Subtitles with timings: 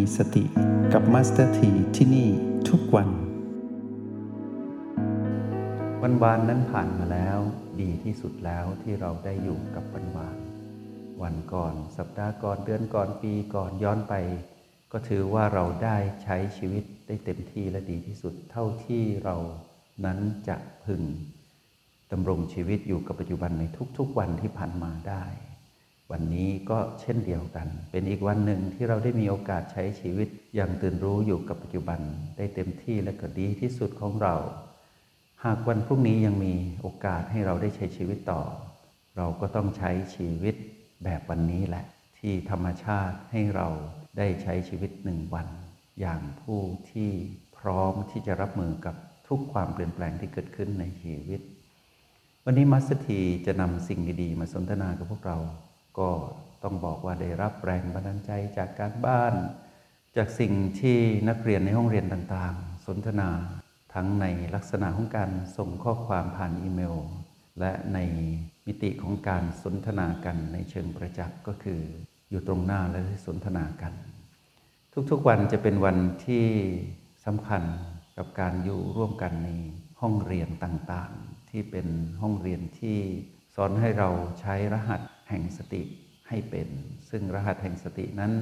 [0.00, 0.44] มีสติ
[0.92, 2.28] กับมาสเตอร์ทีที่นี่
[2.68, 3.08] ทุกวัน
[6.02, 7.38] วันวานนั้นผ่านมาแล้ว
[7.80, 10.38] ดีที่สุดแล้วที่เราได้อยู่กับวันวาน
[11.22, 14.14] วันก่อนสัปดาห์ก่อนเดือนก่อนปีก่อนย้อนไป
[14.92, 19.36] ก็ถือว่าเราได้ใช้ชีวิตได้เต็มที่และดีที่สุดเท่าที่เรา
[20.04, 21.02] นั้นจะพึง
[22.12, 23.64] ดำรงชีวิตอยู่กับปัจจุบันใน
[23.98, 25.24] ทุกๆวันที่ผ่านมาได้
[26.10, 32.00] วันนี้ก็เช่นเดียวกัน เป็นอีกวันหนึ่งที่เราได้มีโอกาสใช้ชีวิตอย่างตื่นรู้อยู่กับปัจจุบัน
[32.36, 34.36] ได้เต็มที่และก็ดีที่สุดของเรา
[35.44, 38.42] หากวันพรุ่งนี้ยังมีโอกาสให้เราได้ใช้ชีวิตต่อ
[39.16, 40.54] เราก็ต้องใช้ชีวิต
[41.04, 41.84] แบบวันนี้แหละ
[42.18, 43.68] ที่ธรรมชาติให้เรา
[44.18, 45.48] ได้ใช้ชีวิตหนึ่งวัน
[46.00, 47.10] อย่างผู้ที่
[47.58, 48.94] พร้อมที่จะรับมือกับ
[49.28, 51.40] ทุกความเปลี่ยนแปลงที่เกิดขึ้นในชีวิต
[52.44, 55.38] วันนี้มัสถีจะนำสิ่งดีๆ มาสนทนากับพวกเรา
[55.98, 56.10] ก็
[56.62, 59.34] ต้องบอกว่าได้รับแรงบันดาลใจจากการบ้าน
[60.16, 63.28] จากสิ่งที่นักเรียนในห้องเรียนต่างๆ สนทนา
[63.94, 66.96] ทั้งในลักษณะของการส่งข้อความผ่านอีเมล
[67.60, 67.98] และใน
[68.66, 71.80] มิติของการสนทนากันในเชิงประจักษ์ก็คือ
[72.30, 73.92] อยู่ตรงหน้าและสนทนากัน
[75.10, 76.46] ทุกๆวันจะเป็นวันที่
[77.24, 77.62] สำคัญ
[78.16, 79.50] กับการอยู่ร่วมกันใน
[80.00, 81.86] ห้องเรียนต่างๆ ที่เป็น
[82.22, 82.98] ห้องเรียนที่
[83.54, 84.08] สอนให้เรา
[84.40, 85.00] ใช้รหัส
[85.30, 85.82] แห่งสติ
[86.28, 86.68] ให้เป็น
[87.10, 88.32] ซึ่งรหัสแห่งสตินั้น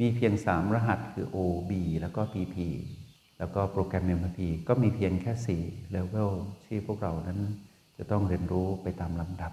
[0.00, 1.38] มีเพียง 3 รหัสคือ O
[1.70, 2.56] B แล้วก็ PP
[3.38, 6.32] แล้วก็โปรแกรม MPP ก็มีเพียงแค่ 4 เลเวล
[6.64, 7.40] ที่พวกเรานั้น
[7.96, 9.52] จะต้องเรียนรู้ไปตามลำดับ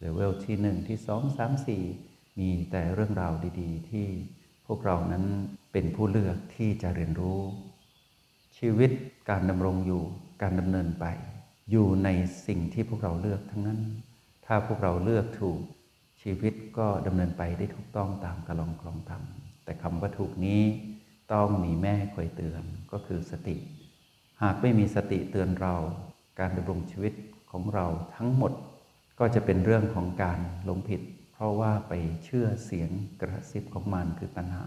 [0.00, 4.06] เลเวลที่ 1 ที่ 2 3 4 มีแต่เรื่องราวดีๆ ที่
[4.66, 5.24] พวกเรานั้น
[5.72, 7.40] เป็นผู้เลือกที่จะเรียนรู้
[8.58, 8.90] ชีวิต
[9.30, 10.02] การดำรงอยู่
[10.42, 11.06] การดำเนินไป
[11.70, 12.08] อยู่ใน
[12.46, 13.80] สิ่งที่พวกเราเลือกทั้งนั้น
[14.52, 15.60] ถ้าพวกเราเลือกถูก
[16.22, 19.22] ชีวิตก็ดำเนินไปได้ถูกต้องตามกระลองคลองธรรม
[19.64, 20.62] แต่คำว่าถูกนี้
[21.32, 23.56] ต้องมีแม่คอยเตือนก็คือสติ
[24.42, 25.74] หากไม่มีสติเตือนเรา
[26.38, 27.14] การดำรงชีวิต
[27.50, 27.86] ของเรา
[28.16, 28.52] ทั้งหมด
[29.18, 31.00] ก็จะเป็นเรื่องของการหลงผิด
[31.32, 31.92] เพราะว่าไป
[32.24, 34.66] เชื่อเสียงกระซิบของมันคือตัณหา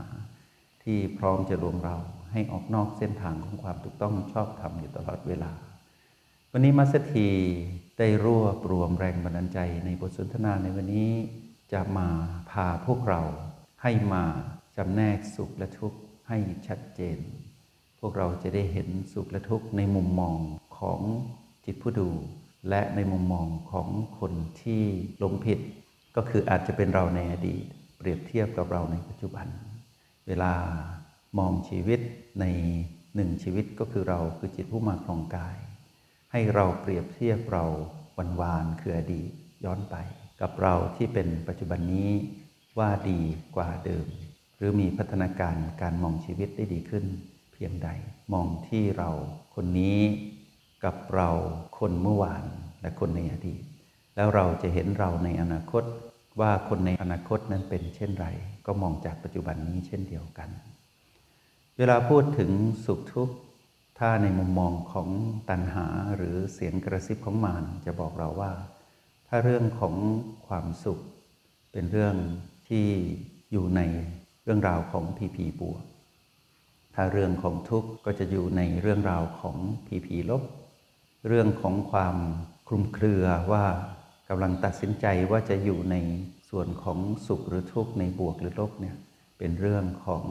[0.83, 1.97] ที่พร้อมจะลวงเรา
[2.31, 5.51] ให้ออกนอกเส้นทางของความถูกต้องชอบธรรมอยู่ตลอดเวลา
[6.51, 7.29] วันนี้มัสถี
[7.97, 11.11] ได้รวบรวมแรงบันดาลใจในบทสนทนาในวันนี้
[11.73, 12.07] จะมา
[12.51, 13.21] พาพวกเรา
[13.83, 14.23] ให้มา
[14.77, 16.37] จำแนกสุขและทุกข์ให้
[16.67, 17.19] ชัดเจน
[17.99, 20.37] พวกเราจะได้เห็นสุขและทุกข์ในมุมมอง
[20.79, 21.01] ของ
[21.65, 22.09] จิตผู้ดู
[22.69, 23.87] และในมุมมองของ
[24.19, 24.83] คนที่
[25.19, 25.59] หลงผิด
[26.15, 27.63] ก็คืออาจจะเป็นเราในอดีต
[27.97, 29.47] เปรียบเทียบกับเราในปัจจุบัน
[30.27, 30.53] เวลา
[31.37, 31.99] มองชีวิต
[32.41, 32.45] ใน
[33.15, 35.57] หนึ่งชีวิตก็คือเราคือจิตผู้มาครองกาย
[36.35, 37.65] ให้เราเปรียบเทียบเรา
[38.17, 39.31] วันวานคืออดีต
[39.65, 39.95] ย้อนไป
[40.41, 42.09] กับเราที่เป็นปัจจุบันนี้
[42.79, 43.19] ว่าดี
[43.55, 44.07] กว่าเดิม
[44.57, 47.05] หรือมีพัฒนาการการมองชีวิตได้ดีขึ้น
[47.53, 47.89] เพียงใด
[48.33, 49.09] มองที่เรา
[49.55, 49.99] คนนี้
[50.83, 51.29] กับเรา
[51.79, 52.45] คนเมื่อวาน
[52.81, 53.63] และคนในอดีต
[54.15, 55.83] แล้วเราจะเห็นเราในอนาคต
[56.39, 58.27] ว่าคนในอนาคตนั้นเป็นเช่นไร
[58.65, 60.49] ก็มองจากปัจจุบันนี้เช่นเดียวกัน
[61.77, 62.51] เวลาพูดถึง
[62.85, 63.35] สุขทุกข์
[63.99, 65.09] ถ้าในมุมมองของ
[65.49, 68.51] ตัณหาหรือเสียงกระซิบของมารจะบอกเราว่า
[69.27, 69.95] ถ้าเรื่องของ
[70.47, 70.99] ความสุข
[71.71, 72.15] เป็นเรื่อง
[72.67, 72.87] ที่
[73.51, 73.81] อยู่ใน
[74.43, 75.83] เรื่องราวของพีพีบวก
[76.95, 80.43] ถ้าเรื่องของทุกข์ก็จะอยู่ในเรื่องราวของพีพีลบ
[81.27, 82.15] เรื่องของความ
[82.67, 83.65] คลุมเครือว่า
[84.29, 85.95] กำลังตัดสินใจว่าจะอยู่ใน
[86.49, 88.95] ส่วนของสุขหรือทุกข์ในบวกหรือลบเนี่ย
[89.37, 90.25] เป็นเรื่องของ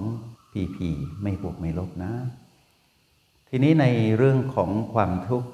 [0.53, 0.89] พีพี
[1.23, 2.13] ไม่บวกไม่ลบนะ
[3.55, 3.87] ทีนี้ใน
[4.19, 5.49] เรื่องของความทุกข์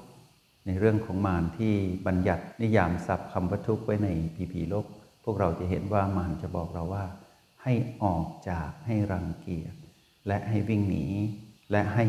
[0.66, 1.75] ในเรื่องของมารที่
[2.06, 4.86] บัญญัตินิยามศัพท์คำว่าทุกข์ไว้ในพีพีโลบ
[5.25, 7.04] พวกเราจะเห็นว่ามารจะบอกเราว่า
[7.62, 7.72] ให้
[8.03, 9.75] ออกจากให้รังเกียจ
[10.26, 11.06] และให้วิ่งหนี
[11.70, 12.04] และให้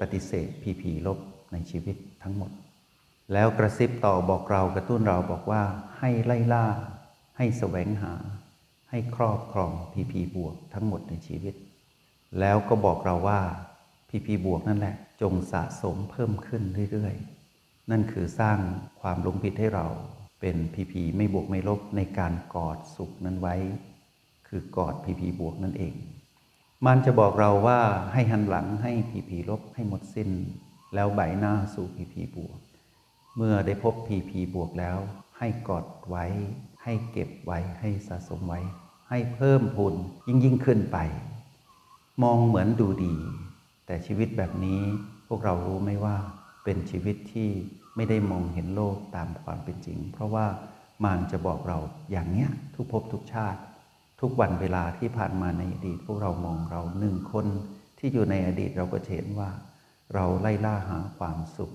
[0.00, 1.18] ปฏิเสธพีพีลบ
[1.52, 2.50] ในชีวิตทั้งหมด
[3.32, 5.62] แล้วกระซิบต่อบอกเรากระตุ้นเราบอกว่า
[5.98, 6.66] ให้ไล่ล่า
[7.36, 8.14] ให้แสวงหา
[8.90, 11.54] ให้ครอบครองพีพีบวกทั้งหมดในชีวิต
[12.40, 13.40] แล้วก็บอกเราว่า
[14.16, 16.62] พีพีบวกนั่นแหละ จงสะสมเพิ่มขึ้น
[16.92, 18.58] เรื่อยๆ นั่นคือสร้าง
[19.00, 19.86] ความลงผิดให้เรา
[20.40, 23.56] เป็นพีพีไม่บวกไม่ลบในการกอดสุขนั้นไว้
[24.48, 25.94] คือกอดพีพีบวกนั่นเอง
[26.86, 27.80] มันจะบอกเราว่า
[28.12, 30.30] ให้หันหลังให้พีพีลบให้หมดสิ้น
[30.94, 32.58] แล้วใบหน้าสู่พีพีบวก
[33.36, 34.98] เมื่อได้พบพีพีบวกแล้ว
[35.38, 36.24] ให้กอดไว้
[36.82, 38.60] ให้เก็บไว้ให้สะสมไว้
[39.08, 39.94] ให้เพิ่มพูน
[40.26, 40.98] ยิ่งยิ่งขึ้นไป
[42.22, 43.14] มองเหมือนดูดี
[43.86, 44.80] แต่ชีวิตแบบนี้
[45.28, 46.16] พวกเรารู้ไหมว่า
[46.64, 47.50] เป็นชีวิตที่
[47.96, 50.46] ไม่ได้มองเห็นโลกตามความเป็นจริง เพราะว่า
[51.04, 51.78] มารจะบอกเรา
[52.10, 53.60] อย่างเนี้ยทุกภพทุกชาติ
[54.20, 57.46] ทุกวันเวลาที่ผ่านมาในอดีต พวกเรามองเราหนึ่งคน
[57.98, 59.50] ที่อยู่ในอดีตเราก็เห็นว่า
[60.14, 61.72] เราไล่ล่าหาความสุข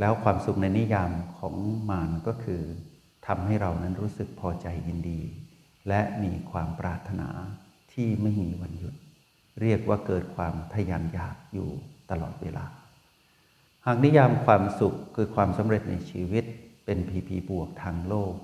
[0.00, 1.54] แล้วความสุขในนิยามของ
[1.90, 2.62] มารก็คือ
[3.26, 5.20] ทำให้เรานั้นรู้สึกพอใจยินดี
[5.88, 7.28] และมีความปรารถนา
[7.92, 8.94] ที่ไม่มีวันหยุด
[9.60, 11.68] เรียกว่าเกิดความทยานอยากอยู่
[12.10, 12.64] ตลอดเวลา
[13.86, 16.44] หากนิยามความสุขคือความสำเร็จในชีวิต
[16.84, 18.34] เป็นพีพีบวกทางโลก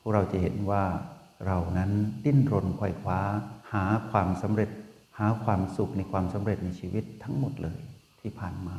[0.00, 0.84] พวกเราจะเห็นว่า
[1.46, 1.90] เรานั้น
[2.24, 3.20] ดิ้นรนไขว่คว้า
[3.72, 4.70] หาความสำเร็จ
[5.18, 7.80] หาความสุขในความสำเร็จในชีวิตทั้งหมดเลย
[8.20, 8.76] ที่ผ่านมา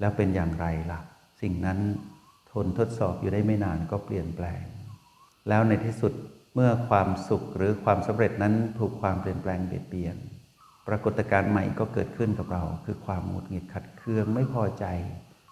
[0.00, 1.00] แล้วเป็นอย่างไรล่ะ
[1.42, 1.78] สิ่งนั้น
[2.52, 4.62] ทนทดสอบอยู่ได้ไม่นานก็เปลี่ยนแปลง
[5.48, 6.12] แล้วในที่สุด
[6.54, 10.16] เมื่อความสุขหรือความสำเร็จนั้นถูกความเปลี่ยนแปลงเบียดเบียน
[10.88, 14.86] ปรากฏการณ์ใหม่ก็เกิดขึ้นกับเรา คือความหงุดหงิดขัดเคืองไม่พอใจ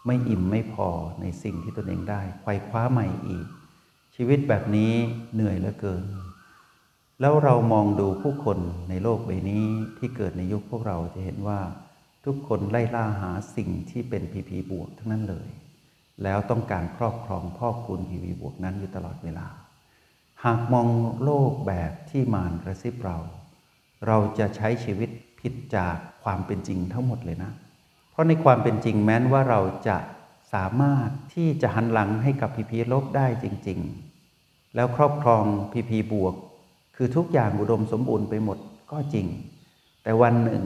[0.06, 0.88] ไม่อิ่มไม่พอ
[1.20, 3.46] ในสิ่งที่ตนเองได้ไขว่คว้าใหม่อีก
[4.14, 4.92] ชีวิตแบบนี้
[5.34, 6.04] เหนื่อยเหลือเกิน
[7.20, 9.64] แล้วเรามองดูผู้คนในโลกใบนี้
[9.98, 11.60] ที่เกิดในยุคพวกเราจะเห็นว่า
[12.24, 15.48] ทุกคนไล่ล่าหาสิ่งที่เป็นพีพีบวกทั้งนั้นเลย
[16.22, 19.46] แล้วต้องการครอบครองพ่อคุณพีพีบวกนั้นอยู่ตลอดเวลา
[20.44, 20.88] หากมอง
[21.24, 23.18] โลกแบบที่มารกระซิบเรา
[24.06, 25.10] เราจะใช้ชีวิต
[25.40, 27.52] ผิดจากความเป็นจริงทั้งหมดเลยนะ
[28.10, 29.98] เพราะในความเป็นจริงแม้นว่าเราจะ
[30.52, 33.78] สามารถที่จะหันหลังให้กับพีพีลบได้จริง
[34.26, 36.34] ๆ แล้วครอบครองพีพีบวก
[36.96, 38.58] คือทุกอย่างอุดมสมบูรณ์ไปหมด
[38.92, 39.26] ก็จริง
[40.02, 40.64] แต่วันหนึ่ง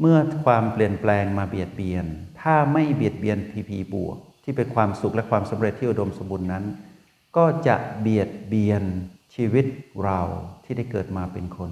[0.00, 2.06] เมื่อความเปลี่ยนแปลงมาเบียดเบียน
[2.40, 6.64] ถ้าไม่เบียดเบียนพีพีบวก ที่เป็นความสุขและความสำเร็จที่อุดมสมบูรณ์นั้น
[7.36, 8.82] ก็จะเบียดเบียน
[9.34, 9.66] ชีวิต
[10.04, 10.20] เรา
[10.64, 11.70] ที่ได้เกิดมาเป็นคน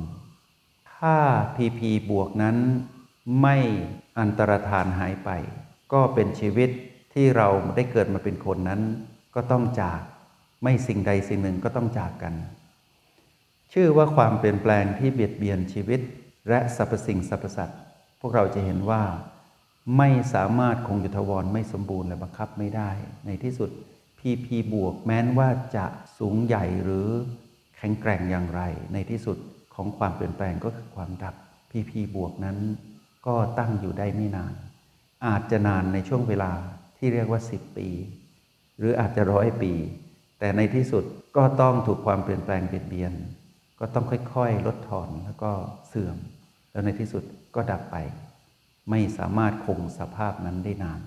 [1.02, 1.16] ถ้า
[1.54, 2.56] พีพีบวกนั้น
[3.40, 3.56] ไม่
[4.18, 5.30] อันตรธานหายไป
[5.92, 6.70] ก็เป็นชีวิต
[7.14, 8.80] ที่เราได้เกิดมาเป็นคนนั้น
[9.34, 10.00] ก็ต้องจาก
[10.62, 12.34] ไม่สิ่งใดสิ่งหนึ่งก็ต้องจากกัน
[13.72, 16.00] ชื่อว่าความเปลี่ยนแปลงที่เบียดเบียนชีวิต
[16.48, 17.80] และสรรพสิ่งสรรพสัตว์
[18.20, 19.02] พวกเราจะเห็นว่า
[19.98, 22.90] ไม่สามารถคงอยู่ทวรไม่สมบูรณ์และบังคับไม่ได้
[23.26, 23.70] ในที่สุด
[24.18, 25.86] พีพีบวกแม้นว่าจะ
[26.18, 27.08] สูงใหญ่หรือ
[27.76, 28.62] แข็งแกร่งอย่างไร
[28.92, 29.38] ในที่สุด
[29.74, 31.34] ของความเปลี่ยนแปลงก็คือความดับ
[31.70, 32.58] พีพีบวกนั้น
[33.26, 34.54] ก็ตั้งอยู่ได้ไม่นาน
[35.26, 36.52] อาจจะนานในช่วงเวลา
[36.98, 37.88] ที่เรียกว่า 10 ปี
[38.78, 39.72] หรืออาจจะร้อยปี
[40.38, 41.04] แต่ในที่สุด
[41.36, 43.12] ก็ต้องถูกความเปลี่ยนแปลงเบียดเบียน
[43.80, 45.52] ก็ต้องค่อยๆ ลดทอนแล้วก็
[45.88, 46.16] เสื่อม
[46.72, 47.22] แล้วในที่สุด
[47.54, 47.96] ก็ดับไป
[48.90, 51.00] ไม่สามารถคงสภาพนั้นได้นาน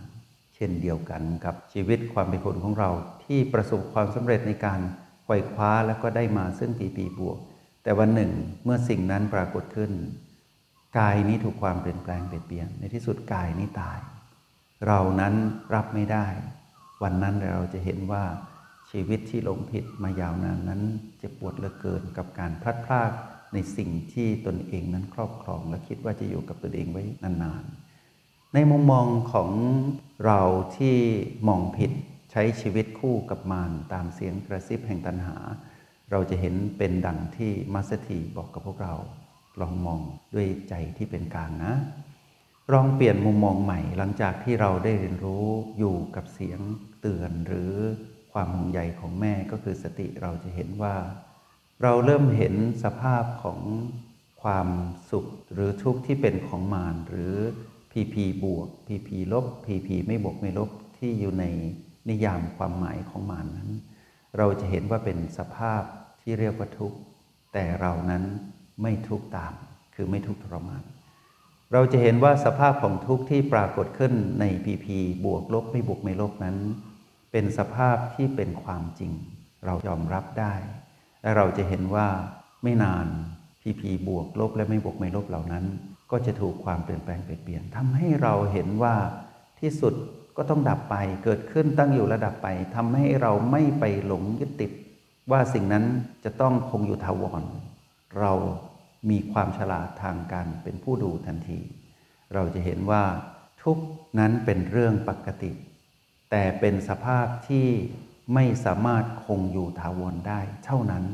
[0.56, 2.89] เช่นเดียวกันกับชีวิตความเป็นคนของเรา
[3.25, 4.79] ที่ประสบความสำเร็จในการ
[5.23, 7.38] ไขว่คว้าแล้วก็ได้มาซึ่งปีปีบวก
[7.86, 8.32] แต่วันหนึ่ง
[8.64, 9.92] เมื่อสิ่งนั้นปรากฏขึ้น
[11.00, 14.00] กายนี้ถูกความเปลี่ยนแปลงเปลี่ยนเปลี่ยนในที่สุดกายนี้ตาย
[14.88, 15.34] เรานั้น
[15.74, 16.28] รับไม่ได้
[17.04, 18.24] วันนั้นเราจะเห็นว่า
[18.92, 20.82] ชีวิตที่หลงผิดมายาวนานนั้น
[21.18, 23.12] เจ็บปวดเหลือเกินกับการพลัดพราก
[23.54, 29.50] ในสิ่งที่ตนเองนั้นครอบครอง และคิดว่าจะอยู่กับตนเองไว้นานๆ ในมุมมองของ
[30.26, 30.42] เรา
[30.78, 30.96] ที่
[31.48, 31.92] มองผิด
[32.32, 35.38] ใช้ชีวิตคู่กับมารตามเสียงกระซิบแห่งตัณหา
[36.12, 38.96] เราจะเห็นเป็นดังที่มัสถีบอกกับพวกเรา
[39.62, 40.02] ลองมอง
[40.34, 41.74] ด้วยใจที่เป็นกลางนะ
[42.74, 45.48] ลองเปลี่ยนมุมมองใหม่หลังจากที่เราได้เรียนรู้
[45.78, 46.60] อยู่กับเสียง
[47.01, 47.74] เตือนหรือ
[48.34, 50.96] ความห่วงใยของแม่ก็คือสติเราจะเห็นว่า
[51.84, 53.60] เราเริ่มเห็นสภาพของ
[54.41, 54.68] ความ
[55.12, 57.34] สุขหรือทุกข์ที่เป็นของมารหรือ
[57.91, 61.46] พีพีบวกพีพีลบพีพีไม่บวกไม่ลบที่อยู่ใน
[62.10, 63.70] นิยามความหมายของมารนั้น
[64.38, 65.84] เราจะเห็นว่าเป็นสภาพ
[66.27, 66.98] ที่เรียกว่าทุกข์
[67.53, 68.24] แต่เรานั้น
[68.82, 69.53] ไม่ทุกข์ตาม
[69.96, 70.84] คือไม่ทุกข์ทรมาน
[71.74, 76.58] เราจะเห็นว่าสภาพของทุกข์ที่ปรากฏขึ้นในพีพีบวกลบไม่บวกไม่ลบนั้น
[77.32, 79.12] เป็นสภาพที่เป็นความจริง
[79.65, 80.53] เรายอมรับได้
[81.22, 82.08] และเราจะเห็นว่า
[82.63, 83.08] ไม่นาน
[83.62, 85.65] พีพีบวกลบและไม่บวกไม่ลบเหล่านั้น
[86.12, 88.96] ก็จะถูกความเปลี่ยนแปลงเปลี่ยนเปลี่ยนทำให้เราเห็นว่า
[89.60, 89.94] ที่สุด
[90.38, 94.72] ก็ต้องดับไปเกิดขึ้นตั้งอยู่ระดับไปทำให้เราไม่ไปหลงยึดติด
[95.32, 95.86] ว่าสิ่งนั้น
[96.24, 97.44] จะต้องคงอยู่ทาวร
[98.20, 98.34] เรา
[99.10, 101.60] มีความฉลาดทางการเป็นผู้ดูทันที
[102.34, 103.03] เราจะเห็นว่า
[103.63, 103.77] ทุก
[104.20, 105.51] นั้นเป็นเรื่องปกติ
[106.32, 107.67] แต่เป็นสภาพที่
[108.34, 111.05] ไม่สามารถคงอยู่ถาวรได้เท่านั้น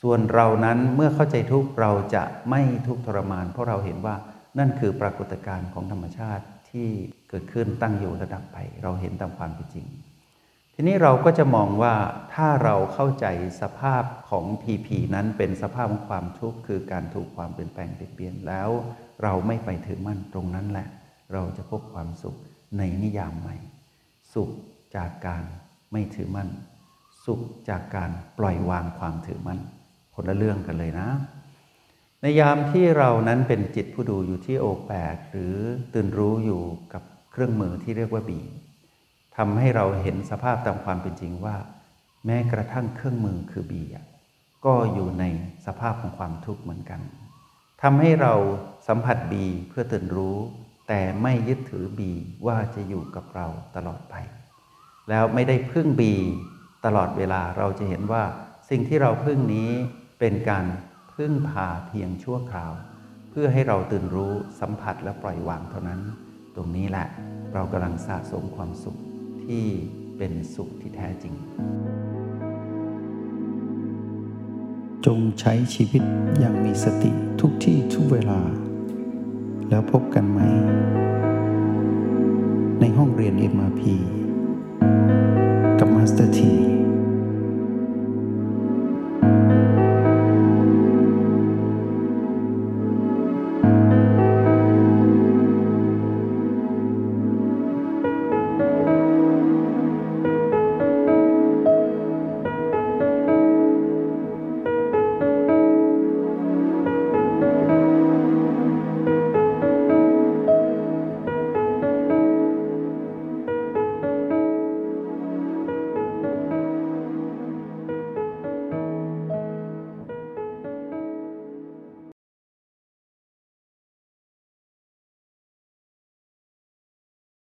[0.00, 4.16] ส่วนเรานั้นเมื่อเข้าใจทุกเราจะไม่ทุกทรมาน เพราะเราเห็นว่า
[4.58, 6.88] นั่นคือปรากฏการณ์ของธรรมชาติที่
[7.28, 9.86] เกิดขึ้นตั้งอยู่ระดับไป เราเห็นตามความเป็นจริง
[10.78, 11.94] ทีนี้เราก็จะมองว่า
[12.34, 13.26] ถ้าเราเข้าใจ
[13.60, 18.68] สภาพของพีพีนั้นเป็นสภาพของความทุกข์คือการถูกความเปลี่ยนแปลงเปลี่ยนแล้ว
[19.22, 20.88] เราไม่ไปถือมั่นตรงนั้นแหละ
[21.32, 22.36] เราจะพบความสุข
[22.78, 23.56] ในนิยามใหม่
[24.34, 24.50] สุข
[24.96, 25.44] จากการ
[25.92, 26.48] ไม่ถือมั่น
[27.24, 29.60] สุขจากการปล่อยวางความถือมั่น
[30.14, 31.08] คนละเรื่องกันเลยนะ
[32.20, 35.54] ในยามที่เรานั้นเป็นจิตผู้ดูอยู่ที่โอแปดหรือ
[35.94, 37.02] ตื่นรู้อยู่กับ
[37.32, 38.40] เครื่องมือที่เรียกว่าบี
[39.36, 41.56] ทำให้เราเห็นสภาพตามความเป็นจริงว่า
[42.26, 43.82] แม้กระทั่งเครื่องมือคือบี
[44.66, 45.24] ก็อยู่ใน
[45.66, 47.00] สภาพของความทุกข์เหมือนกัน
[47.82, 48.34] ทำให้เรา
[48.88, 50.36] สัมผัสบีเพื่อตื่นรู้
[50.88, 52.12] แต่ไม่ยึดถือบี
[52.46, 54.14] ว่าจะอยู่กับเราตลอดไป
[55.08, 56.14] แล้วไม่ได้พึ่งบี
[56.84, 58.24] ตลอดเวลาเราจะเห็นว่า
[58.70, 59.70] สิ่งที่เราพึ่งนี้
[60.20, 60.66] เป็นการ
[61.14, 62.72] พึ่งพาเพียงชั่วคราว
[63.30, 66.00] เพื่อให้เราตื่นรู้สัมผัสและปล่อยวางเท่านั้น
[66.56, 67.06] ตรงนี้แหละ
[67.54, 68.98] เรากำลังสะสมความสุข
[69.46, 69.66] ที่
[70.16, 71.34] เป็นสุขที่แท้จริง
[75.06, 76.02] จงใช้ชีวิต
[76.38, 77.10] อย่างมีสติ
[77.40, 78.40] ทุกที่ทุกเวลา
[79.68, 80.40] แล้วพบกันไหม
[82.80, 83.82] ในห้องเรียน MRP
[85.78, 86.52] กับมาสเตอร์ที